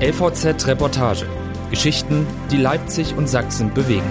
LVZ 0.00 0.66
Reportage. 0.66 1.24
Geschichten, 1.70 2.26
die 2.50 2.56
Leipzig 2.56 3.14
und 3.16 3.28
Sachsen 3.28 3.72
bewegen. 3.72 4.02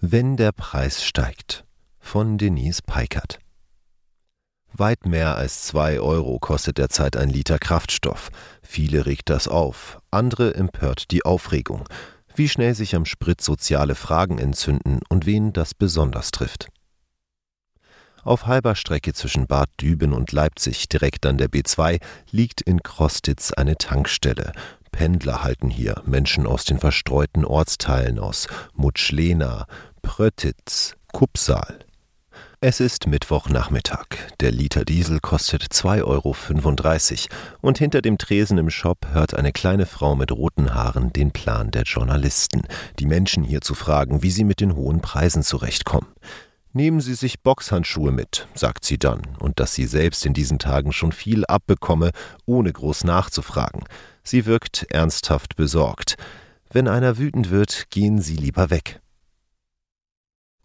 Wenn 0.00 0.36
der 0.36 0.52
Preis 0.52 1.02
steigt 1.02 1.64
von 1.98 2.36
Denise 2.36 2.82
Peikert. 2.82 3.38
Weit 4.74 5.06
mehr 5.06 5.36
als 5.36 5.62
zwei 5.62 5.98
Euro 5.98 6.38
kostet 6.38 6.76
derzeit 6.76 7.16
ein 7.16 7.30
Liter 7.30 7.58
Kraftstoff. 7.58 8.28
Viele 8.62 9.06
regt 9.06 9.30
das 9.30 9.48
auf, 9.48 9.98
andere 10.10 10.54
empört 10.54 11.10
die 11.10 11.24
Aufregung. 11.24 11.84
Wie 12.38 12.48
schnell 12.48 12.76
sich 12.76 12.94
am 12.94 13.04
Sprit 13.04 13.40
soziale 13.40 13.96
Fragen 13.96 14.38
entzünden 14.38 15.00
und 15.08 15.26
wen 15.26 15.52
das 15.52 15.74
besonders 15.74 16.30
trifft. 16.30 16.68
Auf 18.22 18.46
halber 18.46 18.76
Strecke 18.76 19.12
zwischen 19.12 19.48
Bad 19.48 19.68
Düben 19.80 20.12
und 20.12 20.30
Leipzig, 20.30 20.88
direkt 20.88 21.26
an 21.26 21.36
der 21.36 21.48
B2, 21.48 22.00
liegt 22.30 22.60
in 22.60 22.84
Krostitz 22.84 23.52
eine 23.52 23.76
Tankstelle. 23.76 24.52
Pendler 24.92 25.42
halten 25.42 25.68
hier, 25.68 26.00
Menschen 26.06 26.46
aus 26.46 26.64
den 26.64 26.78
verstreuten 26.78 27.44
Ortsteilen 27.44 28.20
aus 28.20 28.46
Mutschlena, 28.72 29.66
Pröttitz, 30.02 30.94
Kupsal. 31.12 31.80
Es 32.60 32.80
ist 32.80 33.06
Mittwochnachmittag. 33.06 34.06
Der 34.40 34.50
Liter 34.50 34.84
Diesel 34.84 35.20
kostet 35.20 35.62
2,35 35.62 36.02
Euro 36.02 36.34
und 37.60 37.78
hinter 37.78 38.02
dem 38.02 38.18
Tresen 38.18 38.58
im 38.58 38.68
Shop 38.68 39.06
hört 39.12 39.34
eine 39.34 39.52
kleine 39.52 39.86
Frau 39.86 40.16
mit 40.16 40.32
roten 40.32 40.74
Haaren 40.74 41.12
den 41.12 41.30
Plan 41.30 41.70
der 41.70 41.84
Journalisten, 41.84 42.62
die 42.98 43.06
Menschen 43.06 43.44
hier 43.44 43.60
zu 43.60 43.76
fragen, 43.76 44.24
wie 44.24 44.32
sie 44.32 44.42
mit 44.42 44.58
den 44.58 44.74
hohen 44.74 45.00
Preisen 45.00 45.44
zurechtkommen. 45.44 46.08
Nehmen 46.72 47.00
Sie 47.00 47.14
sich 47.14 47.42
Boxhandschuhe 47.44 48.10
mit, 48.10 48.48
sagt 48.54 48.84
sie 48.84 48.98
dann, 48.98 49.22
und 49.38 49.60
dass 49.60 49.74
sie 49.74 49.86
selbst 49.86 50.26
in 50.26 50.34
diesen 50.34 50.58
Tagen 50.58 50.92
schon 50.92 51.12
viel 51.12 51.46
abbekomme, 51.46 52.10
ohne 52.44 52.72
groß 52.72 53.04
nachzufragen. 53.04 53.84
Sie 54.24 54.46
wirkt 54.46 54.84
ernsthaft 54.90 55.54
besorgt. 55.54 56.16
Wenn 56.72 56.88
einer 56.88 57.18
wütend 57.18 57.50
wird, 57.50 57.88
gehen 57.90 58.20
Sie 58.20 58.34
lieber 58.34 58.70
weg. 58.70 59.00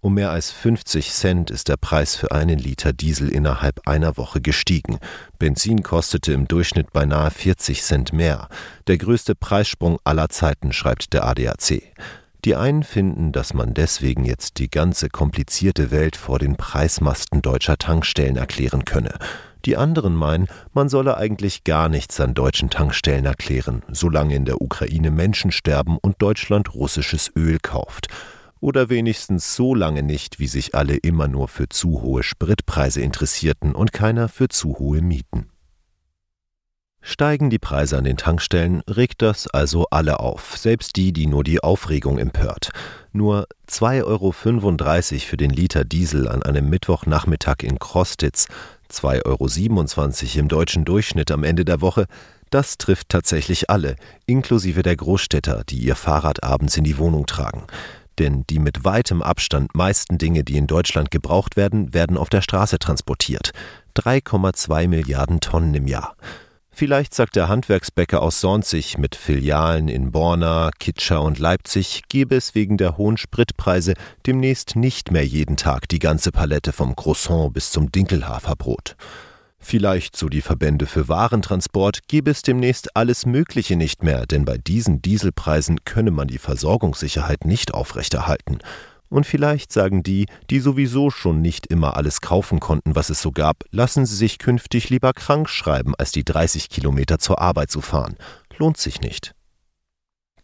Um 0.03 0.15
mehr 0.15 0.31
als 0.31 0.51
50 0.51 1.13
Cent 1.13 1.49
ist 1.49 1.69
der 1.69 1.77
Preis 1.77 2.17
für 2.17 2.33
einen 2.33 2.59
Liter 2.59 2.91
Diesel 2.91 3.29
innerhalb 3.29 3.87
einer 3.87 4.17
Woche 4.17 4.41
gestiegen. 4.41 4.99
Benzin 5.39 5.81
kostete 5.81 6.33
im 6.33 6.45
Durchschnitt 6.45 6.91
beinahe 6.91 7.31
40 7.31 7.81
Cent 7.81 8.11
mehr. 8.11 8.49
Der 8.87 8.97
größte 8.97 9.33
Preissprung 9.33 9.99
aller 10.03 10.27
Zeiten, 10.27 10.73
schreibt 10.73 11.13
der 11.13 11.25
ADAC. 11.25 11.83
Die 12.43 12.55
einen 12.57 12.83
finden, 12.83 13.31
dass 13.31 13.53
man 13.53 13.73
deswegen 13.73 14.25
jetzt 14.25 14.59
die 14.59 14.69
ganze 14.69 15.07
komplizierte 15.07 15.89
Welt 15.89 16.17
vor 16.17 16.37
den 16.37 16.57
Preismasten 16.57 17.41
deutscher 17.41 17.77
Tankstellen 17.77 18.35
erklären 18.35 18.83
könne. 18.83 19.13
Die 19.63 19.77
anderen 19.77 20.15
meinen, 20.15 20.49
man 20.73 20.89
solle 20.89 21.15
eigentlich 21.15 21.63
gar 21.63 21.87
nichts 21.87 22.19
an 22.19 22.33
deutschen 22.33 22.69
Tankstellen 22.69 23.23
erklären, 23.23 23.83
solange 23.89 24.35
in 24.35 24.43
der 24.43 24.61
Ukraine 24.61 25.11
Menschen 25.11 25.53
sterben 25.53 25.97
und 25.97 26.21
Deutschland 26.21 26.73
russisches 26.73 27.31
Öl 27.37 27.59
kauft 27.61 28.09
oder 28.63 28.89
wenigstens 28.89 29.55
so 29.55 29.75
lange 29.75 30.03
nicht, 30.03 30.39
wie 30.39 30.47
sich 30.47 30.73
alle 30.73 30.95
immer 30.95 31.27
nur 31.27 31.49
für 31.49 31.67
zu 31.67 32.01
hohe 32.01 32.23
Spritpreise 32.23 33.01
interessierten 33.01 33.75
und 33.75 33.91
keiner 33.91 34.29
für 34.29 34.47
zu 34.47 34.79
hohe 34.79 35.01
Mieten. 35.01 35.49
Steigen 37.01 37.49
die 37.49 37.59
Preise 37.59 37.97
an 37.97 38.05
den 38.05 38.15
Tankstellen, 38.15 38.81
regt 38.89 39.21
das 39.21 39.47
also 39.47 39.87
alle 39.91 40.21
auf, 40.21 40.55
selbst 40.55 40.95
die, 40.95 41.11
die 41.11 41.27
nur 41.27 41.43
die 41.43 41.61
Aufregung 41.61 42.17
empört. 42.17 42.69
Nur 43.11 43.47
2,35 43.67 44.05
Euro 44.05 44.31
für 44.31 45.37
den 45.37 45.51
Liter 45.51 45.83
Diesel 45.83 46.29
an 46.29 46.41
einem 46.43 46.69
Mittwochnachmittag 46.69 47.63
in 47.63 47.77
Krostitz, 47.77 48.47
2,27 48.89 49.25
Euro 49.25 50.39
im 50.39 50.47
deutschen 50.47 50.85
Durchschnitt 50.85 51.31
am 51.31 51.43
Ende 51.43 51.65
der 51.65 51.81
Woche, 51.81 52.05
das 52.49 52.77
trifft 52.77 53.09
tatsächlich 53.09 53.69
alle, 53.69 53.97
inklusive 54.25 54.83
der 54.83 54.95
Großstädter, 54.95 55.63
die 55.67 55.79
ihr 55.79 55.95
Fahrrad 55.95 56.43
abends 56.43 56.77
in 56.77 56.85
die 56.85 56.97
Wohnung 56.97 57.25
tragen. 57.25 57.63
Denn 58.19 58.43
die 58.49 58.59
mit 58.59 58.85
weitem 58.85 59.21
Abstand 59.21 59.75
meisten 59.75 60.17
Dinge, 60.17 60.43
die 60.43 60.57
in 60.57 60.67
Deutschland 60.67 61.11
gebraucht 61.11 61.55
werden, 61.55 61.93
werden 61.93 62.17
auf 62.17 62.29
der 62.29 62.41
Straße 62.41 62.79
transportiert. 62.79 63.51
3,2 63.95 64.87
Milliarden 64.87 65.39
Tonnen 65.39 65.73
im 65.73 65.87
Jahr. 65.87 66.15
Vielleicht 66.75 67.13
sagt 67.13 67.35
der 67.35 67.49
Handwerksbäcker 67.49 68.19
aus 68.21 68.41
Sornzig 68.41 68.97
mit 68.97 69.15
Filialen 69.15 69.87
in 69.87 70.11
Borna, 70.11 70.71
Kitscher 70.79 71.21
und 71.21 71.37
Leipzig, 71.37 72.01
gebe 72.09 72.35
es 72.35 72.55
wegen 72.55 72.77
der 72.77 72.97
hohen 72.97 73.17
Spritpreise 73.17 73.93
demnächst 74.25 74.75
nicht 74.75 75.11
mehr 75.11 75.25
jeden 75.25 75.55
Tag 75.55 75.87
die 75.87 75.99
ganze 75.99 76.31
Palette 76.31 76.71
vom 76.71 76.95
Croissant 76.95 77.53
bis 77.53 77.69
zum 77.69 77.91
Dinkelhaferbrot. 77.91 78.95
Vielleicht, 79.65 80.17
so 80.17 80.27
die 80.27 80.41
Verbände 80.41 80.85
für 80.85 81.07
Warentransport, 81.07 82.09
gäbe 82.09 82.29
es 82.29 82.41
demnächst 82.41 82.97
alles 82.97 83.25
Mögliche 83.25 83.77
nicht 83.77 84.03
mehr, 84.03 84.25
denn 84.25 84.43
bei 84.43 84.57
diesen 84.57 85.01
Dieselpreisen 85.01 85.85
könne 85.85 86.11
man 86.11 86.27
die 86.27 86.37
Versorgungssicherheit 86.37 87.45
nicht 87.45 87.73
aufrechterhalten. 87.73 88.59
Und 89.07 89.25
vielleicht 89.25 89.71
sagen 89.71 90.03
die, 90.03 90.25
die 90.49 90.59
sowieso 90.59 91.11
schon 91.11 91.41
nicht 91.41 91.67
immer 91.67 91.95
alles 91.95 92.19
kaufen 92.19 92.59
konnten, 92.59 92.95
was 92.95 93.09
es 93.09 93.21
so 93.21 93.31
gab, 93.31 93.63
lassen 93.71 94.05
sie 94.05 94.17
sich 94.17 94.37
künftig 94.37 94.89
lieber 94.89 95.13
krank 95.13 95.47
schreiben, 95.47 95.95
als 95.95 96.11
die 96.11 96.25
30 96.25 96.67
Kilometer 96.67 97.17
zur 97.17 97.39
Arbeit 97.39 97.71
zu 97.71 97.79
fahren. 97.79 98.17
Lohnt 98.57 98.77
sich 98.77 98.99
nicht. 98.99 99.33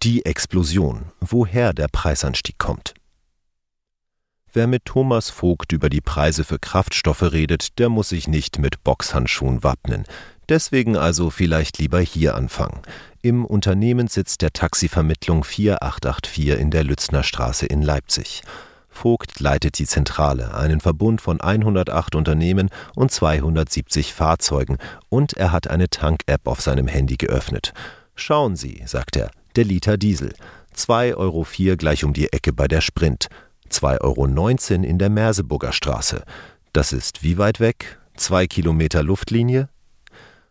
Die 0.02 0.25
Explosion, 0.25 1.12
woher 1.19 1.74
der 1.74 1.90
Preisanstieg 1.90 2.58
kommt. 2.58 2.94
Wer 4.51 4.65
mit 4.65 4.85
Thomas 4.85 5.29
Vogt 5.29 5.73
über 5.73 5.89
die 5.89 6.01
Preise 6.01 6.43
für 6.43 6.57
Kraftstoffe 6.57 7.21
redet, 7.21 7.77
der 7.77 7.87
muss 7.87 8.09
sich 8.09 8.27
nicht 8.27 8.57
mit 8.57 8.83
Boxhandschuhen 8.83 9.63
wappnen. 9.63 10.05
Deswegen 10.49 10.97
also 10.97 11.29
vielleicht 11.29 11.77
lieber 11.77 11.99
hier 11.99 12.33
anfangen. 12.33 12.81
Im 13.21 13.45
Unternehmenssitz 13.45 14.39
der 14.39 14.51
Taxivermittlung 14.51 15.43
4884 15.43 16.59
in 16.59 16.71
der 16.71 16.83
Lützner 16.83 17.21
Straße 17.21 17.67
in 17.67 17.83
Leipzig. 17.83 18.41
Vogt 18.89 19.39
leitet 19.39 19.77
die 19.77 19.85
Zentrale, 19.85 20.55
einen 20.55 20.81
Verbund 20.81 21.21
von 21.21 21.39
108 21.39 22.16
Unternehmen 22.16 22.69
und 22.95 23.11
270 23.11 24.16
Fahrzeugen, 24.16 24.79
und 25.09 25.33
er 25.33 25.51
hat 25.51 25.67
eine 25.67 25.89
Tank-App 25.89 26.47
auf 26.47 26.59
seinem 26.61 26.87
Handy 26.87 27.17
geöffnet. 27.17 27.71
Schauen 28.16 28.55
Sie, 28.55 28.81
sagt 28.87 29.16
er, 29.16 29.29
der 29.55 29.66
Liter 29.66 29.97
Diesel. 29.97 30.33
2,04 30.75 31.17
Euro 31.17 31.45
gleich 31.77 32.03
um 32.03 32.13
die 32.13 32.33
Ecke 32.33 32.51
bei 32.51 32.67
der 32.67 32.81
Sprint. 32.81 33.27
2,19 33.72 34.02
Euro 34.02 34.84
in 34.84 34.97
der 34.97 35.09
Merseburger 35.09 35.72
Straße. 35.72 36.24
Das 36.74 36.94
ist 36.94 37.24
wie 37.24 37.38
weit 37.38 37.59
weg? 37.59 38.00
Zwei 38.16 38.47
Kilometer 38.47 39.03
Luftlinie? 39.03 39.69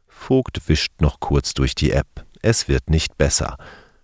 Vogt 0.07 0.69
wischt 0.69 1.01
noch 1.01 1.21
kurz 1.21 1.55
durch 1.55 1.75
die 1.75 1.93
App. 1.93 2.27
Es 2.43 2.69
wird 2.69 2.91
nicht 2.91 3.19
besser. 3.19 3.57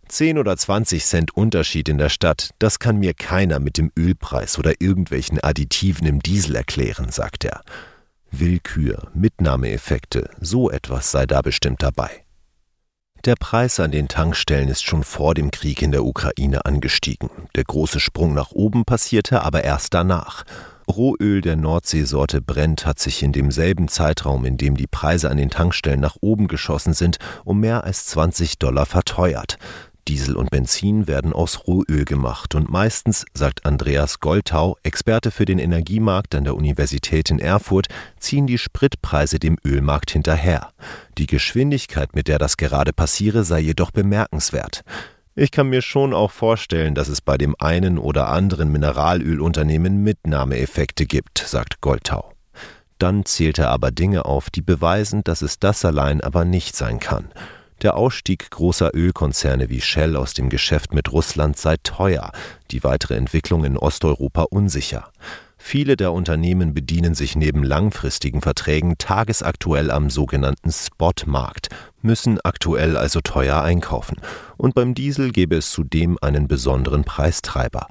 10 0.08 0.38
oder 0.38 0.56
20 0.56 1.04
Cent 1.04 1.36
Unterschied 1.36 1.88
in 1.88 1.98
der 1.98 2.08
Stadt, 2.08 2.50
das 2.58 2.78
kann 2.78 2.98
mir 2.98 3.14
keiner 3.14 3.58
mit 3.58 3.78
dem 3.78 3.90
Ölpreis 3.98 4.58
oder 4.58 4.74
irgendwelchen 4.80 5.42
Additiven 5.42 6.06
im 6.06 6.20
Diesel 6.20 6.56
erklären, 6.56 7.10
sagt 7.10 7.44
er. 7.44 7.62
Willkür, 8.30 9.10
Mitnahmeeffekte, 9.14 10.30
so 10.40 10.70
etwas 10.70 11.10
sei 11.10 11.26
da 11.26 11.40
bestimmt 11.40 11.82
dabei. 11.82 12.23
Der 13.24 13.36
Preis 13.36 13.80
an 13.80 13.90
den 13.90 14.08
Tankstellen 14.08 14.68
ist 14.68 14.84
schon 14.84 15.02
vor 15.02 15.32
dem 15.32 15.50
Krieg 15.50 15.80
in 15.80 15.92
der 15.92 16.04
Ukraine 16.04 16.66
angestiegen. 16.66 17.30
Der 17.54 17.64
große 17.64 17.98
Sprung 17.98 18.34
nach 18.34 18.50
oben 18.50 18.84
passierte 18.84 19.40
aber 19.40 19.64
erst 19.64 19.94
danach. 19.94 20.44
Rohöl 20.86 21.40
der 21.40 21.56
Nordseesorte 21.56 22.42
Brent 22.42 22.84
hat 22.84 22.98
sich 22.98 23.22
in 23.22 23.32
demselben 23.32 23.88
Zeitraum, 23.88 24.44
in 24.44 24.58
dem 24.58 24.76
die 24.76 24.86
Preise 24.86 25.30
an 25.30 25.38
den 25.38 25.48
Tankstellen 25.48 26.00
nach 26.00 26.16
oben 26.20 26.48
geschossen 26.48 26.92
sind, 26.92 27.16
um 27.46 27.60
mehr 27.60 27.84
als 27.84 28.04
20 28.04 28.58
Dollar 28.58 28.84
verteuert. 28.84 29.56
Diesel 30.06 30.36
und 30.36 30.50
Benzin 30.50 31.06
werden 31.06 31.32
aus 31.32 31.66
Rohöl 31.66 32.04
gemacht 32.04 32.54
und 32.54 32.70
meistens, 32.70 33.24
sagt 33.32 33.64
Andreas 33.64 34.20
Goltau, 34.20 34.76
Experte 34.82 35.30
für 35.30 35.46
den 35.46 35.58
Energiemarkt 35.58 36.34
an 36.34 36.44
der 36.44 36.56
Universität 36.56 37.30
in 37.30 37.38
Erfurt, 37.38 37.86
ziehen 38.18 38.46
die 38.46 38.58
Spritpreise 38.58 39.38
dem 39.38 39.56
Ölmarkt 39.64 40.10
hinterher. 40.10 40.70
Die 41.16 41.26
Geschwindigkeit, 41.26 42.14
mit 42.14 42.28
der 42.28 42.38
das 42.38 42.58
gerade 42.58 42.92
passiere, 42.92 43.44
sei 43.44 43.60
jedoch 43.60 43.92
bemerkenswert. 43.92 44.82
Ich 45.36 45.50
kann 45.50 45.68
mir 45.68 45.82
schon 45.82 46.12
auch 46.12 46.30
vorstellen, 46.30 46.94
dass 46.94 47.08
es 47.08 47.20
bei 47.20 47.38
dem 47.38 47.56
einen 47.58 47.98
oder 47.98 48.28
anderen 48.28 48.70
Mineralölunternehmen 48.70 50.02
Mitnahmeeffekte 50.02 51.06
gibt, 51.06 51.38
sagt 51.38 51.80
Goltau. 51.80 52.34
Dann 52.98 53.24
zählt 53.24 53.58
er 53.58 53.70
aber 53.70 53.90
Dinge 53.90 54.26
auf, 54.26 54.50
die 54.50 54.62
beweisen, 54.62 55.24
dass 55.24 55.42
es 55.42 55.58
das 55.58 55.84
allein 55.84 56.20
aber 56.20 56.44
nicht 56.44 56.76
sein 56.76 57.00
kann. 57.00 57.32
Der 57.82 57.96
Ausstieg 57.96 58.50
großer 58.50 58.94
Ölkonzerne 58.94 59.68
wie 59.68 59.80
Shell 59.80 60.16
aus 60.16 60.32
dem 60.34 60.48
Geschäft 60.48 60.94
mit 60.94 61.12
Russland 61.12 61.58
sei 61.58 61.76
teuer, 61.82 62.32
die 62.70 62.84
weitere 62.84 63.16
Entwicklung 63.16 63.64
in 63.64 63.76
Osteuropa 63.76 64.44
unsicher. 64.44 65.10
Viele 65.66 65.96
der 65.96 66.12
Unternehmen 66.12 66.74
bedienen 66.74 67.14
sich 67.14 67.36
neben 67.36 67.62
langfristigen 67.62 68.42
Verträgen 68.42 68.96
tagesaktuell 68.98 69.90
am 69.90 70.10
sogenannten 70.10 70.70
Spotmarkt, 70.70 71.68
müssen 72.02 72.38
aktuell 72.44 72.98
also 72.98 73.20
teuer 73.22 73.62
einkaufen. 73.62 74.18
Und 74.58 74.74
beim 74.74 74.94
Diesel 74.94 75.32
gäbe 75.32 75.56
es 75.56 75.70
zudem 75.70 76.18
einen 76.20 76.48
besonderen 76.48 77.04
Preistreiber. 77.04 77.86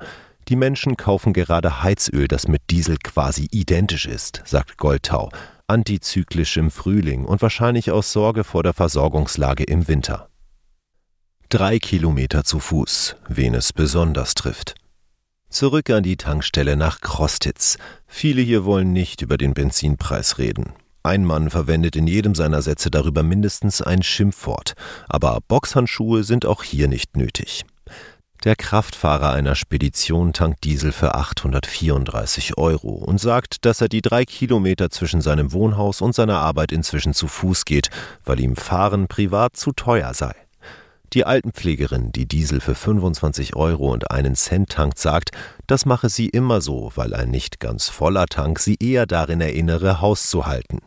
Die 0.50 0.56
Menschen 0.56 0.98
kaufen 0.98 1.34
gerade 1.34 1.82
Heizöl, 1.82 2.28
das 2.28 2.48
mit 2.48 2.62
Diesel 2.70 2.98
quasi 3.04 3.48
identisch 3.52 4.06
ist, 4.06 4.44
sagt 4.46 4.78
Goldtau, 4.78 5.30
antizyklisch 5.74 6.58
im 6.58 6.70
Frühling 6.70 7.26
und 7.26 7.42
wahrscheinlich 7.42 7.90
aus 7.90 8.14
Sorge 8.14 8.44
vor 8.44 8.62
der 8.62 8.74
Versorgungslage 8.74 9.64
im 9.64 9.88
Winter. 9.88 10.30
Drei 11.50 11.80
Kilometer 11.80 12.44
zu 12.44 12.60
Fuß, 12.60 13.16
wen 13.28 13.56
es 13.56 13.74
besonders 13.74 14.36
trifft. 14.36 14.76
Zurück 15.50 15.90
an 15.90 16.04
die 16.04 16.18
Tankstelle 16.18 16.76
nach 16.76 17.02
Krostitz. 17.02 17.78
Viele 18.08 18.42
hier 18.42 18.66
wollen 18.66 18.94
nicht 18.94 19.24
über 19.24 19.38
den 19.38 19.56
Benzinpreis 19.56 20.38
reden. 20.38 20.74
Ein 21.02 21.26
Mann 21.26 21.50
verwendet 21.50 21.96
in 21.96 22.08
jedem 22.08 22.36
seiner 22.36 22.62
Sätze 22.62 22.92
darüber 22.92 23.24
mindestens 23.24 23.82
ein 23.82 24.04
Schimpfwort, 24.04 24.74
aber 25.10 25.40
Boxhandschuhe 25.48 26.24
sind 26.24 26.46
auch 26.46 26.64
hier 26.64 26.88
nicht 26.88 27.18
nötig. 27.18 27.66
Der 28.44 28.58
Kraftfahrer 28.58 29.32
einer 29.32 29.56
Spedition 29.56 30.34
tankt 30.34 30.66
Diesel 30.66 30.92
für 30.92 31.16
834 31.16 32.58
Euro 32.58 32.90
und 32.90 33.22
sagt, 33.22 33.64
dass 33.64 33.80
er 33.80 33.88
die 33.88 34.02
drei 34.02 34.26
Kilometer 34.26 34.90
zwischen 34.90 35.22
seinem 35.22 35.54
Wohnhaus 35.54 36.02
und 36.02 36.14
seiner 36.14 36.40
Arbeit 36.40 36.74
inzwischen 36.74 37.14
zu 37.14 37.30
Fuß 37.30 37.64
geht, 37.64 37.90
weil 38.26 38.42
ihm 38.42 38.58
Fahren 38.58 39.08
privat 39.08 39.56
zu 39.56 39.72
teuer 39.72 40.14
sei. 40.14 40.36
Die 41.14 41.26
Altenpflegerin, 41.26 42.12
die 42.12 42.26
Diesel 42.26 42.60
für 42.60 42.76
25 42.76 43.56
Euro 43.56 43.94
und 43.94 44.12
einen 44.12 44.36
Cent 44.36 44.72
tankt, 44.72 45.00
sagt, 45.00 45.32
das 45.66 45.86
mache 45.86 46.10
sie 46.10 46.28
immer 46.28 46.60
so, 46.60 46.92
weil 46.96 47.14
ein 47.14 47.32
nicht 47.32 47.62
ganz 47.62 47.88
voller 47.88 48.26
Tank 48.26 48.60
sie 48.60 48.76
eher 48.78 49.06
darin 49.06 49.40
erinnere, 49.40 50.02
Haus 50.02 50.30
zu 50.30 50.46
halten. 50.46 50.80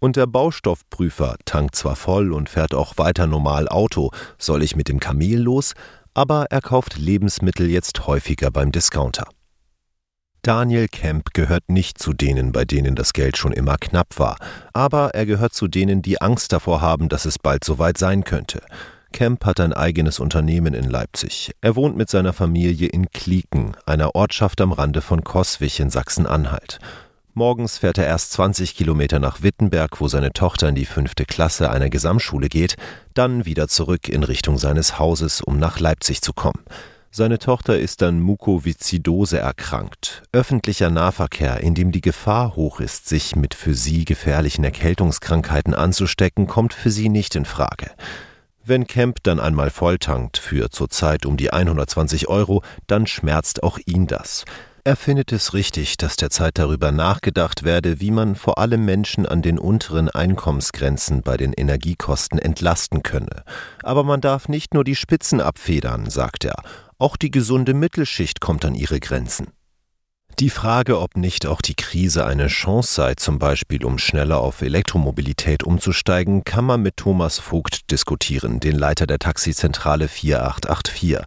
Und 0.00 0.16
der 0.16 0.26
Baustoffprüfer 0.26 1.36
tankt 1.44 1.76
zwar 1.76 1.94
voll 1.94 2.32
und 2.32 2.48
fährt 2.48 2.74
auch 2.74 2.98
weiter 2.98 3.28
normal 3.28 3.68
Auto, 3.68 4.10
soll 4.36 4.64
ich 4.64 4.74
mit 4.74 4.88
dem 4.88 4.98
Kamel 4.98 5.40
los, 5.40 5.74
aber 6.14 6.46
er 6.50 6.60
kauft 6.60 6.96
Lebensmittel 6.96 7.68
jetzt 7.68 8.06
häufiger 8.06 8.50
beim 8.50 8.72
Discounter. 8.72 9.26
Daniel 10.42 10.88
Kemp 10.88 11.32
gehört 11.32 11.64
nicht 11.68 11.98
zu 11.98 12.12
denen, 12.12 12.52
bei 12.52 12.64
denen 12.64 12.94
das 12.94 13.14
Geld 13.14 13.38
schon 13.38 13.52
immer 13.52 13.76
knapp 13.78 14.18
war, 14.18 14.36
aber 14.72 15.14
er 15.14 15.26
gehört 15.26 15.54
zu 15.54 15.68
denen, 15.68 16.02
die 16.02 16.20
Angst 16.20 16.52
davor 16.52 16.80
haben, 16.80 17.08
dass 17.08 17.24
es 17.24 17.38
bald 17.38 17.64
soweit 17.64 17.96
sein 17.96 18.24
könnte. 18.24 18.60
Kemp 19.14 19.46
hat 19.46 19.60
ein 19.60 19.72
eigenes 19.72 20.18
Unternehmen 20.18 20.74
in 20.74 20.90
Leipzig. 20.90 21.52
Er 21.60 21.76
wohnt 21.76 21.96
mit 21.96 22.10
seiner 22.10 22.32
Familie 22.32 22.88
in 22.88 23.10
Klieken, 23.10 23.76
einer 23.86 24.14
Ortschaft 24.14 24.60
am 24.60 24.72
Rande 24.72 25.00
von 25.00 25.24
Coswig 25.24 25.78
in 25.80 25.88
Sachsen-Anhalt. 25.88 26.78
Morgens 27.36 27.78
fährt 27.78 27.98
er 27.98 28.06
erst 28.06 28.30
20 28.34 28.76
Kilometer 28.76 29.18
nach 29.18 29.42
Wittenberg, 29.42 30.00
wo 30.00 30.06
seine 30.06 30.32
Tochter 30.32 30.68
in 30.68 30.76
die 30.76 30.84
fünfte 30.84 31.24
Klasse 31.24 31.68
einer 31.68 31.90
Gesamtschule 31.90 32.48
geht, 32.48 32.76
dann 33.12 33.44
wieder 33.44 33.66
zurück 33.66 34.08
in 34.08 34.22
Richtung 34.22 34.56
seines 34.56 35.00
Hauses, 35.00 35.40
um 35.40 35.58
nach 35.58 35.80
Leipzig 35.80 36.22
zu 36.22 36.32
kommen. 36.32 36.62
Seine 37.10 37.40
Tochter 37.40 37.76
ist 37.76 38.04
an 38.04 38.20
Mukoviszidose 38.20 39.40
erkrankt. 39.40 40.22
Öffentlicher 40.30 40.90
Nahverkehr, 40.90 41.58
in 41.58 41.74
dem 41.74 41.90
die 41.90 42.02
Gefahr 42.02 42.54
hoch 42.54 42.78
ist, 42.78 43.08
sich 43.08 43.34
mit 43.34 43.54
für 43.54 43.74
sie 43.74 44.04
gefährlichen 44.04 44.62
Erkältungskrankheiten 44.62 45.74
anzustecken, 45.74 46.46
kommt 46.46 46.72
für 46.72 46.92
sie 46.92 47.08
nicht 47.08 47.34
in 47.34 47.46
Frage. 47.46 47.90
Wenn 48.64 48.86
Kemp 48.86 49.18
dann 49.24 49.40
einmal 49.40 49.70
volltankt 49.70 50.38
für 50.38 50.70
zurzeit 50.70 51.26
um 51.26 51.36
die 51.36 51.52
120 51.52 52.28
Euro, 52.28 52.62
dann 52.86 53.08
schmerzt 53.08 53.64
auch 53.64 53.80
ihn 53.86 54.06
das. 54.06 54.44
Er 54.86 54.96
findet 54.96 55.32
es 55.32 55.54
richtig, 55.54 55.96
dass 55.96 56.16
derzeit 56.16 56.58
darüber 56.58 56.92
nachgedacht 56.92 57.62
werde, 57.62 58.00
wie 58.00 58.10
man 58.10 58.34
vor 58.34 58.58
allem 58.58 58.84
Menschen 58.84 59.24
an 59.24 59.40
den 59.40 59.58
unteren 59.58 60.10
Einkommensgrenzen 60.10 61.22
bei 61.22 61.38
den 61.38 61.54
Energiekosten 61.54 62.38
entlasten 62.38 63.02
könne. 63.02 63.44
Aber 63.82 64.04
man 64.04 64.20
darf 64.20 64.46
nicht 64.46 64.74
nur 64.74 64.84
die 64.84 64.94
Spitzen 64.94 65.40
abfedern, 65.40 66.10
sagt 66.10 66.44
er, 66.44 66.56
auch 66.98 67.16
die 67.16 67.30
gesunde 67.30 67.72
Mittelschicht 67.72 68.42
kommt 68.42 68.66
an 68.66 68.74
ihre 68.74 69.00
Grenzen. 69.00 69.46
Die 70.38 70.50
Frage, 70.50 71.00
ob 71.00 71.16
nicht 71.16 71.46
auch 71.46 71.62
die 71.62 71.76
Krise 71.76 72.26
eine 72.26 72.48
Chance 72.48 72.92
sei, 72.92 73.14
zum 73.14 73.38
Beispiel 73.38 73.86
um 73.86 73.96
schneller 73.96 74.40
auf 74.40 74.60
Elektromobilität 74.60 75.62
umzusteigen, 75.62 76.44
kann 76.44 76.66
man 76.66 76.82
mit 76.82 76.98
Thomas 76.98 77.38
Vogt 77.38 77.90
diskutieren, 77.90 78.60
den 78.60 78.76
Leiter 78.76 79.06
der 79.06 79.18
Taxizentrale 79.18 80.08
4884. 80.08 81.24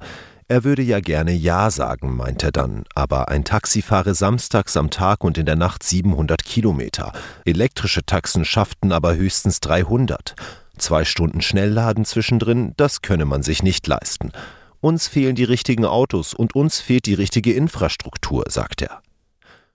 Er 0.49 0.63
würde 0.63 0.81
ja 0.81 1.01
gerne 1.01 1.33
Ja 1.33 1.69
sagen, 1.69 2.15
meint 2.15 2.41
er 2.41 2.53
dann, 2.53 2.85
aber 2.95 3.27
ein 3.27 3.43
Taxi 3.43 3.81
fahre 3.81 4.15
samstags 4.15 4.77
am 4.77 4.89
Tag 4.89 5.25
und 5.25 5.37
in 5.37 5.45
der 5.45 5.57
Nacht 5.57 5.83
700 5.83 6.41
Kilometer. 6.45 7.11
Elektrische 7.43 8.05
Taxen 8.05 8.45
schafften 8.45 8.93
aber 8.93 9.15
höchstens 9.15 9.59
300. 9.59 10.35
Zwei 10.77 11.03
Stunden 11.03 11.41
Schnellladen 11.41 12.05
zwischendrin, 12.05 12.73
das 12.77 13.01
könne 13.01 13.25
man 13.25 13.43
sich 13.43 13.61
nicht 13.61 13.87
leisten. 13.87 14.31
Uns 14.79 15.09
fehlen 15.09 15.35
die 15.35 15.43
richtigen 15.43 15.83
Autos 15.83 16.33
und 16.33 16.55
uns 16.55 16.79
fehlt 16.79 17.07
die 17.07 17.15
richtige 17.15 17.51
Infrastruktur, 17.51 18.45
sagt 18.47 18.81
er. 18.81 19.01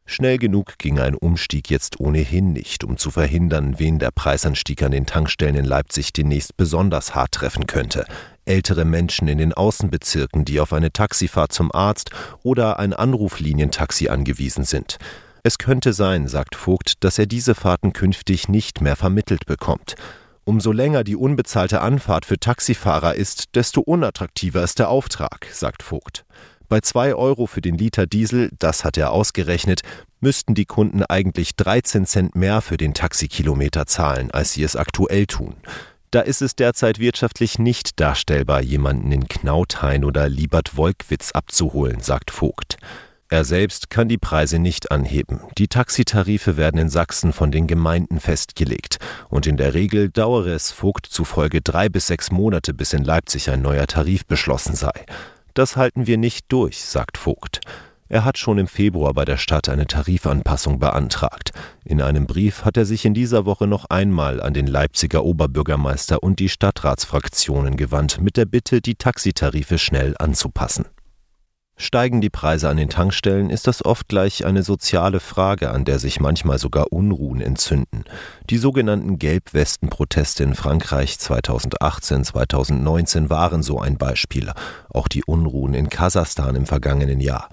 Schnell 0.07 0.39
genug 0.39 0.79
ging 0.79 0.99
ein 0.99 1.15
Umstieg 1.15 1.71
jetzt 1.71 2.01
ohnehin 2.01 2.53
nicht, 2.53 2.83
um 2.83 2.97
zu 2.97 3.11
verhindern, 3.11 3.79
wen 3.79 3.99
der 3.99 4.11
Preisanstieg 4.11 4.83
an 4.83 4.93
den 4.93 5.07
Tankstellen 5.07 5.55
in 5.55 5.65
Leipzig 5.65 6.13
demnächst 6.13 6.57
besonders 6.57 7.15
hart 7.15 7.33
treffen 7.33 7.67
könnte. 7.67 8.07
Ältere 8.45 8.85
Menschen 8.85 9.29
in 9.29 9.39
den 9.39 9.53
Außenbezirken, 9.53 10.45
die 10.45 10.61
auf 10.61 10.73
eine 10.73 10.93
Taxifahrt 10.93 11.53
zum 11.53 11.71
Arzt 11.73 12.11
oder 12.43 12.79
ein 12.79 12.93
Anruflinientaxi 12.93 14.09
angewiesen 14.09 14.65
sind. 14.65 14.99
Es 15.45 15.59
könnte 15.59 15.93
sein, 15.93 16.29
sagt 16.29 16.55
Vogt, 16.55 17.05
dass 17.05 17.19
er 17.19 17.27
diese 17.27 17.55
Fahrten 17.55 17.93
künftig 17.93 18.49
nicht 18.49 18.81
mehr 18.81 18.97
vermittelt 18.97 19.47
bekommt. 19.47 19.97
Umso 20.45 20.73
länger 20.73 21.05
die 21.05 21.17
unbezahlte 21.17 21.81
Anfahrt 21.81 22.27
für 22.27 22.39
Taxifahrer 22.39 23.15
ist, 23.15 23.55
desto 23.55 23.81
unattraktiver 23.81 24.63
ist 24.65 24.81
der 24.81 24.89
Auftrag, 24.89 25.47
sagt 25.53 25.83
Vogt. 25.83 26.25
Bei 26.69 26.81
zwei 26.81 27.15
Euro 27.15 27.47
für 27.47 27.61
den 27.61 27.77
Liter 27.77 28.07
Diesel, 28.07 28.51
das 28.59 28.85
hat 28.85 28.97
er 28.97 29.13
ausgerechnet, 29.13 29.83
müssten 30.21 30.55
die 30.55 30.65
Kunden 30.65 31.03
eigentlich 31.03 31.55
13 31.57 32.07
Cent 32.07 32.35
mehr 32.35 32.61
für 32.61 32.77
den 32.77 32.95
Taxikilometer 32.95 33.87
zahlen, 33.87 34.31
als 34.31 34.53
sie 34.53 34.63
es 34.63 34.75
aktuell 34.75 35.27
tun. 35.27 35.57
Da 36.13 36.21
ist 36.21 36.43
es 36.43 36.55
derzeit 36.55 36.99
wirtschaftlich 36.99 37.59
nicht 37.59 37.99
darstellbar, 37.99 38.61
jemanden 38.61 39.11
in 39.13 39.29
Knauthain 39.29 40.05
oder 40.05 40.29
Liebert-Wolkwitz 40.29 41.33
abzuholen, 41.33 42.01
sagt 42.01 42.31
Vogt. 42.31 42.77
Er 43.31 43.47
selbst 43.47 43.89
kann 43.89 44.09
die 44.09 44.19
Preise 44.19 44.59
nicht 44.59 44.91
anheben. 44.91 45.41
Die 45.57 45.69
Taxitarife 45.69 46.59
werden 46.59 46.79
in 46.79 46.91
Sachsen 46.91 47.33
von 47.33 47.51
den 47.51 47.67
Gemeinden 47.67 48.21
festgelegt. 48.21 48.99
Und 49.31 49.47
in 49.47 49.57
der 49.57 49.73
Regel 49.73 50.11
dauere 50.11 50.49
es 50.49 50.71
Vogt 50.71 51.07
zufolge 51.07 51.63
drei 51.63 51.89
bis 51.89 52.09
sechs 52.09 52.31
Monate, 52.31 52.75
bis 52.75 52.93
in 52.93 53.05
Leipzig 53.05 53.49
ein 53.49 53.63
neuer 53.63 53.87
Tarif 53.87 54.27
beschlossen 54.27 54.75
sei. 54.75 55.07
Das 55.55 55.79
halten 55.79 56.07
wir 56.07 56.19
nicht 56.19 56.45
durch, 56.53 56.85
sagt 56.85 57.17
Vogt. 57.17 57.61
Er 58.13 58.27
hat 58.27 58.37
schon 58.37 58.59
im 58.59 58.67
Februar 58.67 59.15
bei 59.15 59.25
der 59.25 59.39
Stadt 59.39 59.71
eine 59.71 59.87
Tarifanpassung 59.87 60.79
beantragt. 60.79 61.53
In 61.83 62.03
einem 62.03 62.27
Brief 62.27 62.63
hat 62.63 62.77
er 62.77 62.85
sich 62.85 63.07
in 63.07 63.15
dieser 63.15 63.47
Woche 63.47 63.67
noch 63.67 63.87
einmal 63.87 64.43
an 64.43 64.53
den 64.53 64.67
Leipziger 64.67 65.25
Oberbürgermeister 65.25 66.23
und 66.23 66.39
die 66.39 66.51
Stadtratsfraktionen 66.51 67.79
gewandt, 67.79 68.21
mit 68.21 68.37
der 68.37 68.45
Bitte, 68.45 68.83
die 68.83 68.97
Taxitarife 68.97 69.79
schnell 69.79 70.15
anzupassen. 70.19 70.85
Steigen 71.79 72.21
die 72.21 72.29
Preise 72.29 72.69
an 72.69 72.77
den 72.77 72.91
Tankstellen, 72.91 73.49
ist 73.49 73.67
das 73.67 73.83
oft 73.83 74.09
gleich 74.09 74.45
eine 74.45 74.63
soziale 74.63 75.19
Frage, 75.19 75.71
an 75.71 75.87
der 75.87 75.99
sich 75.99 76.21
manchmal 76.21 76.59
sogar 76.59 76.93
Unruhen 76.93 77.41
entzünden. 77.41 78.05
Die 78.51 78.59
sogenannten 78.59 79.19
Gelbwesten-Proteste 79.19 80.45
in 80.45 80.55
Frankreich 80.55 81.19
2018, 81.19 82.25
2019 82.25 83.31
waren 83.31 83.63
so 83.63 83.81
ein 83.81 83.97
Beispiel. 83.97 84.53
Auch 84.91 85.09
die 85.09 85.25
Unruhen 85.25 85.73
in 85.73 85.89
Kasachstan 85.89 86.57
im 86.57 86.67
vergangenen 86.67 87.19
Jahr. 87.19 87.49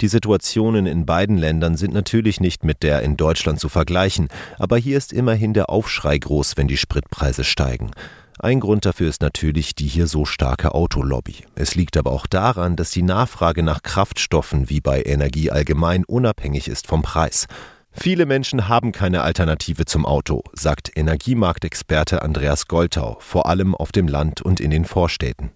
Die 0.00 0.08
Situationen 0.08 0.86
in 0.86 1.04
beiden 1.04 1.36
Ländern 1.36 1.76
sind 1.76 1.92
natürlich 1.92 2.40
nicht 2.40 2.64
mit 2.64 2.82
der 2.82 3.02
in 3.02 3.18
Deutschland 3.18 3.60
zu 3.60 3.68
vergleichen, 3.68 4.28
aber 4.58 4.78
hier 4.78 4.96
ist 4.96 5.12
immerhin 5.12 5.52
der 5.52 5.68
Aufschrei 5.68 6.16
groß, 6.16 6.56
wenn 6.56 6.68
die 6.68 6.78
Spritpreise 6.78 7.44
steigen. 7.44 7.90
Ein 8.38 8.60
Grund 8.60 8.86
dafür 8.86 9.10
ist 9.10 9.20
natürlich 9.20 9.74
die 9.74 9.86
hier 9.86 10.06
so 10.06 10.24
starke 10.24 10.74
Autolobby. 10.74 11.44
Es 11.54 11.74
liegt 11.74 11.98
aber 11.98 12.12
auch 12.12 12.26
daran, 12.26 12.76
dass 12.76 12.90
die 12.90 13.02
Nachfrage 13.02 13.62
nach 13.62 13.82
Kraftstoffen 13.82 14.70
wie 14.70 14.80
bei 14.80 15.02
Energie 15.02 15.50
allgemein 15.50 16.06
unabhängig 16.06 16.68
ist 16.68 16.86
vom 16.86 17.02
Preis. 17.02 17.46
Viele 17.92 18.24
Menschen 18.24 18.68
haben 18.68 18.92
keine 18.92 19.22
Alternative 19.22 19.84
zum 19.84 20.06
Auto, 20.06 20.42
sagt 20.54 20.96
Energiemarktexperte 20.96 22.22
Andreas 22.22 22.66
Goltau, 22.66 23.18
vor 23.20 23.44
allem 23.44 23.74
auf 23.74 23.92
dem 23.92 24.08
Land 24.08 24.40
und 24.40 24.60
in 24.60 24.70
den 24.70 24.86
Vorstädten. 24.86 25.50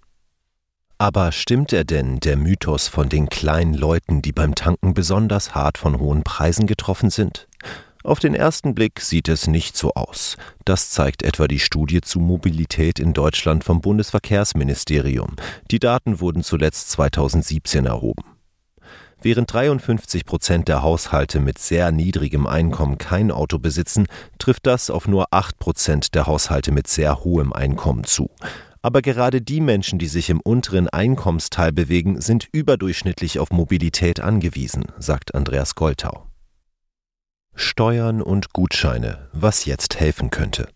Aber 0.98 1.32
stimmt 1.32 1.72
er 1.72 1.84
denn, 1.84 2.20
der 2.20 2.36
Mythos 2.36 2.88
von 2.88 3.08
den 3.08 3.28
kleinen 3.28 3.74
Leuten, 3.74 4.22
die 4.22 4.32
beim 4.32 4.54
Tanken 4.54 4.94
besonders 4.94 5.54
hart 5.54 5.76
von 5.76 5.98
hohen 5.98 6.22
Preisen 6.22 6.66
getroffen 6.66 7.10
sind? 7.10 7.48
Auf 8.04 8.20
den 8.20 8.34
ersten 8.34 8.74
Blick 8.74 9.00
sieht 9.00 9.28
es 9.28 9.46
nicht 9.46 9.76
so 9.76 9.92
aus. 9.94 10.36
Das 10.66 10.90
zeigt 10.90 11.22
etwa 11.22 11.48
die 11.48 11.58
Studie 11.58 12.02
zu 12.02 12.20
Mobilität 12.20 12.98
in 13.00 13.14
Deutschland 13.14 13.64
vom 13.64 13.80
Bundesverkehrsministerium. 13.80 15.36
Die 15.70 15.78
Daten 15.78 16.20
wurden 16.20 16.42
zuletzt 16.42 16.90
2017 16.90 17.86
erhoben. 17.86 18.24
Während 19.22 19.50
53 19.50 20.26
Prozent 20.26 20.68
der 20.68 20.82
Haushalte 20.82 21.40
mit 21.40 21.58
sehr 21.58 21.92
niedrigem 21.92 22.46
Einkommen 22.46 22.98
kein 22.98 23.30
Auto 23.30 23.58
besitzen, 23.58 24.06
trifft 24.38 24.66
das 24.66 24.90
auf 24.90 25.08
nur 25.08 25.28
8 25.30 25.58
Prozent 25.58 26.14
der 26.14 26.26
Haushalte 26.26 26.72
mit 26.72 26.88
sehr 26.88 27.24
hohem 27.24 27.54
Einkommen 27.54 28.04
zu. 28.04 28.28
Aber 28.84 29.00
gerade 29.00 29.40
die 29.40 29.62
Menschen, 29.62 29.98
die 29.98 30.08
sich 30.08 30.28
im 30.28 30.42
unteren 30.42 30.90
Einkommensteil 30.90 31.72
bewegen, 31.72 32.20
sind 32.20 32.46
überdurchschnittlich 32.52 33.38
auf 33.38 33.50
Mobilität 33.50 34.20
angewiesen, 34.20 34.84
sagt 34.98 35.34
Andreas 35.34 35.74
Goltau. 35.74 36.26
Steuern 37.54 38.20
und 38.20 38.52
Gutscheine, 38.52 39.30
was 39.32 39.64
jetzt 39.64 39.98
helfen 39.98 40.28
könnte. 40.28 40.68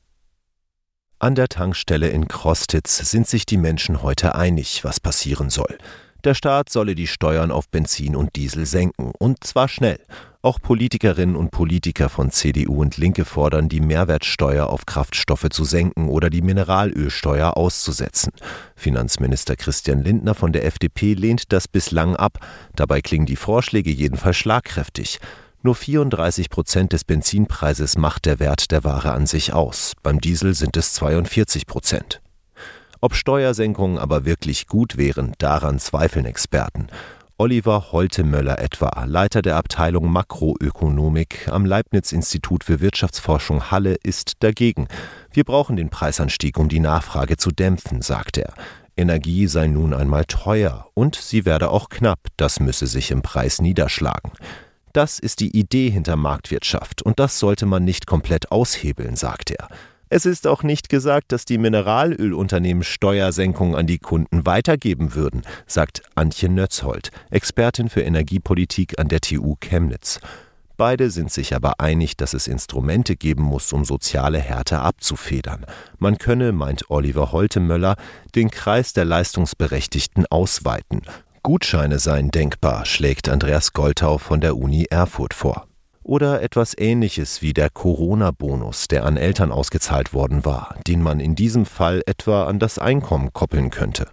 An 1.19 1.35
der 1.35 1.49
Tankstelle 1.49 2.09
in 2.09 2.29
Krostitz 2.29 2.97
sind 2.97 3.29
sich 3.29 3.45
die 3.45 3.59
Menschen 3.59 4.03
heute 4.03 4.35
einig, 4.35 4.85
was 4.85 5.01
passieren 5.01 5.51
soll. 5.51 5.77
Der 6.25 6.33
Staat 6.33 6.71
solle 6.71 6.95
die 6.95 7.09
Steuern 7.09 7.51
auf 7.51 7.69
Benzin 7.69 8.17
und 8.17 8.37
Diesel 8.37 8.65
senken, 8.65 9.13
und 9.19 9.45
zwar 9.45 9.69
schnell. 9.69 10.01
Auch 10.41 10.61
Politikerinnen 10.61 11.35
und 11.35 11.51
Politiker 11.51 12.09
von 12.09 12.31
CDU 12.31 12.81
und 12.81 12.97
Linke 12.97 13.25
fordern, 13.25 13.69
die 13.69 13.81
Mehrwertsteuer 13.81 14.69
auf 14.69 14.87
Kraftstoffe 14.87 15.49
zu 15.51 15.65
senken 15.65 16.09
oder 16.09 16.31
die 16.31 16.43
Mineralölsteuer 16.43 17.57
auszusetzen. 17.57 18.31
Finanzminister 18.77 19.57
Christian 19.57 20.01
Lindner 20.01 20.37
von 20.37 20.53
der 20.53 20.65
FDP 20.65 21.15
lehnt 21.15 21.53
das 21.53 21.67
bislang 21.67 22.15
ab. 22.15 22.39
Dabei 22.77 23.01
klingen 23.01 23.27
die 23.27 23.35
Vorschläge 23.35 23.91
jedenfalls 23.91 24.37
schlagkräftig. 24.37 25.19
Nur 25.65 25.75
34 25.75 26.51
Prozent 26.51 26.93
des 26.93 27.03
Benzinpreises 27.03 27.99
macht 27.99 28.25
der 28.25 28.39
Wert 28.39 28.71
der 28.71 28.85
Ware 28.85 29.11
an 29.11 29.27
sich 29.27 29.53
aus. 29.53 29.95
Beim 30.05 30.21
Diesel 30.21 30.55
sind 30.55 30.77
es 30.77 30.93
42 30.93 31.67
Prozent. 31.67 32.21
Ob 33.01 33.17
Steuersenkungen 33.17 33.99
aber 33.99 34.25
wirklich 34.25 34.69
gut 34.69 34.97
wären, 34.97 35.33
daran 35.39 35.81
zweifeln 35.81 36.27
Experten. 36.27 36.87
Oliver 37.41 37.93
Holtemöller 37.93 38.59
etwa, 38.59 39.05
Leiter 39.05 39.43
der 39.43 39.59
Abteilung 39.59 40.11
Makroökonomik 40.11 41.47
am 41.49 41.65
Leibniz-Institut 41.65 42.65
für 42.65 42.81
Wirtschaftsforschung 42.81 43.71
Halle, 43.71 43.95
ist 44.03 44.43
dagegen. 44.43 44.89
Wir 45.31 45.45
brauchen 45.45 45.77
den 45.77 45.89
Preisanstieg, 45.89 46.59
um 46.59 46.69
die 46.69 46.81
Nachfrage 46.81 47.37
zu 47.37 47.53
dämpfen, 47.53 48.03
sagt 48.03 48.39
er. 48.39 48.55
Energie 48.97 49.47
sei 49.47 49.69
nun 49.69 49.95
einmal 49.95 50.25
teuer 50.25 50.89
und 50.95 51.15
sie 51.15 51.45
werde 51.45 51.71
auch 51.71 51.91
knapp, 51.91 52.19
das 52.37 52.59
müsse 52.59 52.89
sich 52.89 53.13
im 53.13 53.23
Preis 53.23 53.61
niederschlagen. 53.61 54.33
Das 54.93 55.21
ist 55.21 55.39
die 55.39 55.57
Idee 55.57 55.91
hinter 55.91 56.17
Marktwirtschaft 56.17 57.03
und 57.03 57.21
das 57.21 57.39
sollte 57.39 57.67
man 57.67 57.85
nicht 57.85 58.09
komplett 58.09 58.51
aushebeln, 58.51 59.15
sagt 59.15 59.53
er. 59.53 59.69
Es 60.11 60.25
ist 60.25 60.47
auch 60.47 60.63
nicht 60.63 60.89
gesagt, 60.89 61.33
dass 61.33 61.45
die 61.45 61.59
Mineralölunternehmen 61.59 62.83
Steuersenkungen 62.83 63.75
an 63.75 63.87
die 63.87 63.99
Kunden 63.99 64.47
weitergeben 64.47 65.15
würden, 65.15 65.43
sagt 65.67 66.03
Antje 66.15 66.49
Nötzhold, 66.49 67.11
Expertin 67.31 67.91
für 67.91 68.01
Energiepolitik 68.01 68.99
an 68.99 69.09
der 69.09 69.21
TU 69.21 69.57
Chemnitz. 69.61 70.21
Beide 70.79 71.11
sind 71.11 71.31
sich 71.31 71.55
aber 71.55 71.81
einig, 71.81 72.17
dass 72.17 72.35
es 72.35 72.47
Instrumente 72.47 73.17
geben 73.17 73.43
muss, 73.43 73.73
um 73.73 73.85
soziale 73.85 74.39
Härte 74.39 74.79
abzufedern. 74.79 75.67
Man 75.99 76.19
könne, 76.19 76.53
meint 76.53 76.89
Oliver 76.89 77.33
Holtemöller, 77.33 77.97
den 78.35 78.51
Kreis 78.51 78.93
der 78.93 79.05
Leistungsberechtigten 79.05 80.25
ausweiten. 80.27 81.03
Gutscheine 81.43 81.99
seien 81.99 82.31
denkbar, 82.31 82.87
schlägt 82.87 83.29
Andreas 83.29 83.73
Goltau 83.73 84.19
von 84.19 84.41
der 84.41 84.57
Uni 84.57 84.87
Erfurt 84.89 85.35
vor 85.35 85.68
oder 86.09 86.43
etwas 86.43 86.75
Ähnliches 86.77 87.43
wie 87.43 87.53
der 87.53 87.69
Corona-Bonus, 87.69 88.89
der 88.89 89.05
an 89.05 89.19
Eltern 89.19 89.53
ausgezahlt 89.53 90.15
worden 90.15 90.45
war, 90.45 90.75
den 90.87 91.03
man 91.03 91.21
in 91.21 91.35
diesem 91.35 91.67
Fall 91.67 92.03
etwa 92.07 92.47
an 92.47 92.59
das 92.59 92.79
Einkommen 92.79 93.33
koppeln 93.35 93.71
könnte. 93.71 94.09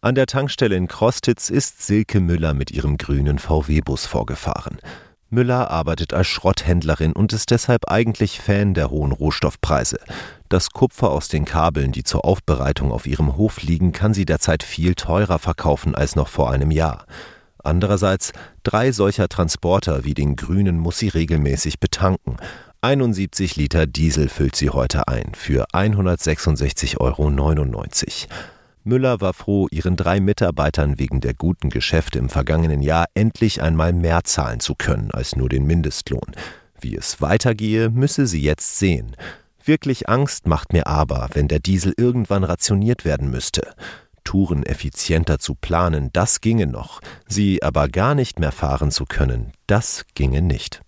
An 0.00 0.14
der 0.14 0.26
Tankstelle 0.26 0.76
in 0.76 0.86
Krostitz 0.86 1.50
ist 1.50 1.84
Silke 1.84 2.20
Müller 2.20 2.54
mit 2.54 2.70
ihrem 2.70 2.96
grünen 2.96 3.40
VW-Bus 3.40 4.06
vorgefahren. 4.06 4.78
Müller 5.30 5.68
arbeitet 5.68 6.14
als 6.14 6.28
Schrotthändlerin 6.28 7.12
und 7.12 7.32
ist 7.32 7.50
deshalb 7.50 7.90
eigentlich 7.90 8.40
Fan 8.40 8.74
der 8.74 8.90
hohen 8.90 9.10
Rohstoffpreise. 9.10 9.98
Das 10.48 10.70
Kupfer 10.70 11.10
aus 11.10 11.26
den 11.26 11.44
Kabeln, 11.44 11.90
die 11.90 12.04
zur 12.04 12.24
Aufbereitung 12.24 12.92
auf 12.92 13.08
ihrem 13.08 13.36
Hof 13.36 13.62
liegen, 13.62 13.90
kann 13.90 14.14
sie 14.14 14.24
derzeit 14.24 14.62
viel 14.62 14.94
teurer 14.94 15.40
verkaufen 15.40 15.96
als 15.96 16.14
noch 16.14 16.28
vor 16.28 16.52
einem 16.52 16.70
Jahr. 16.70 17.04
Andererseits, 17.66 18.32
drei 18.62 18.92
solcher 18.92 19.28
Transporter 19.28 20.04
wie 20.04 20.14
den 20.14 20.36
grünen 20.36 20.78
muss 20.78 20.98
sie 20.98 21.08
regelmäßig 21.08 21.80
betanken. 21.80 22.36
71 22.80 23.56
Liter 23.56 23.86
Diesel 23.86 24.28
füllt 24.28 24.54
sie 24.54 24.70
heute 24.70 25.08
ein 25.08 25.32
für 25.34 25.66
166,99 25.72 26.98
Euro. 27.00 27.30
Müller 28.84 29.20
war 29.20 29.34
froh, 29.34 29.66
ihren 29.72 29.96
drei 29.96 30.20
Mitarbeitern 30.20 31.00
wegen 31.00 31.20
der 31.20 31.34
guten 31.34 31.70
Geschäfte 31.70 32.20
im 32.20 32.28
vergangenen 32.28 32.82
Jahr 32.82 33.06
endlich 33.14 33.60
einmal 33.60 33.92
mehr 33.92 34.22
zahlen 34.22 34.60
zu 34.60 34.76
können 34.76 35.10
als 35.10 35.34
nur 35.34 35.48
den 35.48 35.66
Mindestlohn. 35.66 36.36
Wie 36.80 36.94
es 36.94 37.20
weitergehe, 37.20 37.90
müsse 37.90 38.28
sie 38.28 38.42
jetzt 38.42 38.78
sehen. 38.78 39.16
Wirklich 39.64 40.08
Angst 40.08 40.46
macht 40.46 40.72
mir 40.72 40.86
aber, 40.86 41.30
wenn 41.32 41.48
der 41.48 41.58
Diesel 41.58 41.92
irgendwann 41.96 42.44
rationiert 42.44 43.04
werden 43.04 43.28
müsste. 43.28 43.74
Touren 44.26 44.62
effizienter 44.64 45.38
zu 45.38 45.54
planen, 45.54 46.10
das 46.12 46.42
ginge 46.42 46.66
noch, 46.66 47.00
sie 47.26 47.62
aber 47.62 47.88
gar 47.88 48.14
nicht 48.14 48.38
mehr 48.38 48.52
fahren 48.52 48.90
zu 48.90 49.06
können, 49.06 49.52
das 49.66 50.04
ginge 50.14 50.42
nicht. 50.42 50.82